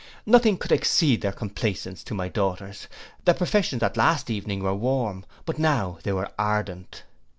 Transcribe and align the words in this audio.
Nothing 0.25 0.57
could 0.57 0.71
exceed 0.71 1.21
their 1.21 1.31
complaisance 1.31 2.03
to 2.05 2.15
my 2.15 2.27
daughters; 2.27 2.87
their 3.25 3.35
professions 3.35 3.81
the 3.81 3.93
last 3.95 4.31
evening 4.31 4.63
were 4.63 4.73
warm, 4.73 5.25
but 5.45 5.59
now 5.59 5.99
they 6.01 6.11
were 6.11 6.31
ardent. 6.39 7.03